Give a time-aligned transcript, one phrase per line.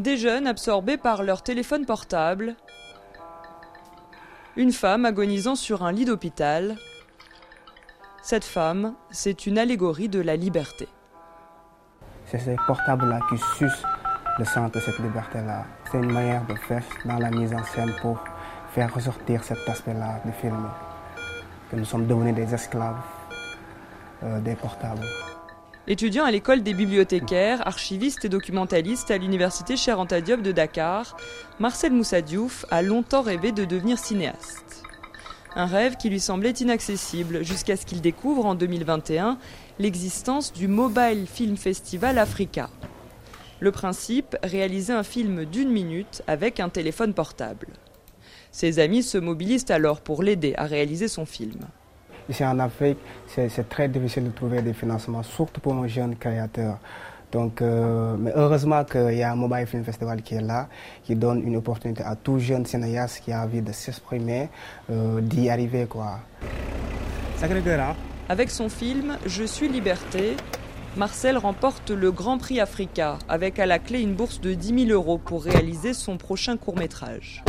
[0.00, 2.56] Des jeunes absorbés par leur téléphone portable.
[4.56, 6.76] Une femme agonisant sur un lit d'hôpital.
[8.22, 10.88] Cette femme, c'est une allégorie de la liberté.
[12.24, 13.84] C'est ces portables-là qui sucent
[14.38, 15.66] le sens de cette liberté-là.
[15.92, 18.24] C'est une manière de faire dans la mise en scène pour
[18.72, 20.66] faire ressortir cet aspect-là du film.
[21.70, 23.02] Que nous sommes devenus des esclaves
[24.22, 25.04] euh, des portables.
[25.88, 31.16] Étudiant à l'école des bibliothécaires, archiviste et documentaliste à l'université Anta Diop de Dakar,
[31.58, 34.82] Marcel Moussa Diouf a longtemps rêvé de devenir cinéaste.
[35.56, 39.38] Un rêve qui lui semblait inaccessible jusqu'à ce qu'il découvre en 2021
[39.78, 42.68] l'existence du Mobile Film Festival Africa.
[43.58, 47.68] Le principe, réaliser un film d'une minute avec un téléphone portable.
[48.52, 51.60] Ses amis se mobilisent alors pour l'aider à réaliser son film.
[52.30, 56.78] Ici en Afrique, c'est très difficile de trouver des financements, surtout pour nos jeunes créateurs.
[57.32, 60.68] Donc, euh, mais heureusement qu'il y a un Mobile Film Festival qui est là,
[61.02, 64.48] qui donne une opportunité à tout jeune cinéaste qui a envie de s'exprimer,
[64.90, 65.86] euh, d'y arriver.
[65.86, 66.20] Quoi.
[66.20, 67.94] Hein.
[68.28, 70.36] Avec son film Je suis liberté,
[70.96, 74.90] Marcel remporte le Grand Prix Africa, avec à la clé une bourse de 10 000
[74.90, 77.42] euros pour réaliser son prochain court métrage.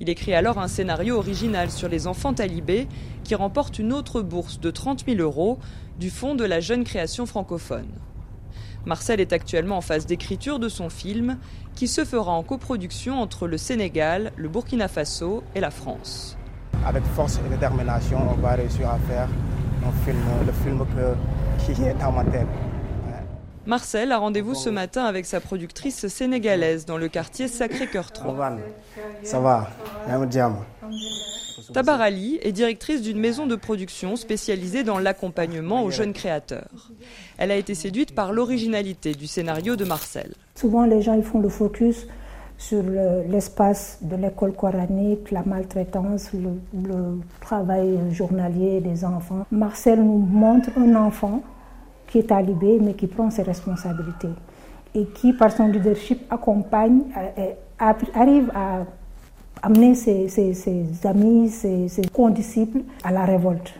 [0.00, 2.88] Il écrit alors un scénario original sur les enfants talibés
[3.22, 5.58] qui remporte une autre bourse de 30 000 euros
[5.98, 7.88] du Fonds de la jeune création francophone.
[8.86, 11.38] Marcel est actuellement en phase d'écriture de son film
[11.74, 16.36] qui se fera en coproduction entre le Sénégal, le Burkina Faso et la France.
[16.84, 19.28] Avec force et détermination, on va réussir à faire
[20.46, 20.84] le film
[21.64, 22.46] qui est dans ma tête.
[23.66, 28.58] Marcel a rendez-vous ce matin avec sa productrice sénégalaise dans le quartier Sacré-Cœur 3.
[29.22, 29.70] Ça va,
[31.72, 36.90] Tabar Ali est directrice d'une maison de production spécialisée dans l'accompagnement aux jeunes créateurs.
[37.38, 40.34] Elle a été séduite par l'originalité du scénario de Marcel.
[40.54, 42.06] Souvent, les gens ils font le focus
[42.58, 46.50] sur l'espace de l'école coranique, la maltraitance, le,
[46.86, 49.46] le travail journalier des enfants.
[49.50, 51.42] Marcel nous montre un enfant
[52.14, 54.28] qui est talibé, mais qui prend ses responsabilités
[54.94, 57.52] et qui, par son leadership, accompagne, euh,
[58.14, 58.84] arrive à
[59.60, 60.28] amener ses,
[61.02, 63.74] amis, ses, condisciples à la révolte.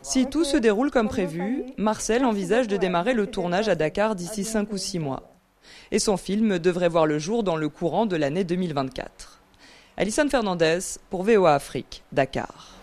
[0.00, 4.44] Si tout se déroule comme prévu, Marcel envisage de démarrer le tournage à Dakar d'ici
[4.44, 5.24] 5 ou 6 mois.
[5.90, 9.40] Et son film devrait voir le jour dans le courant de l'année 2024.
[9.96, 10.78] Alison Fernandez
[11.10, 12.75] pour VOA Afrique, Dakar.